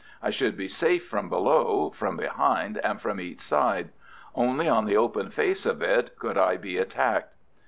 I 0.19 0.31
should 0.31 0.57
be 0.57 0.67
safe 0.67 1.05
from 1.07 1.29
below, 1.29 1.91
from 1.91 2.17
behind, 2.17 2.79
and 2.79 2.99
from 2.99 3.21
each 3.21 3.39
side. 3.39 3.91
Only 4.33 4.67
on 4.67 4.85
the 4.85 4.97
open 4.97 5.29
face 5.29 5.63
of 5.67 5.83
it 5.83 6.17
could 6.17 6.39
I 6.39 6.57
be 6.57 6.79
attacked. 6.79 7.35